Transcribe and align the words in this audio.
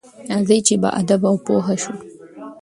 راځئ 0.29 0.59
چې 0.67 0.75
باادبه 0.83 1.27
او 1.31 1.37
پوه 1.45 1.67
شو. 1.81 1.93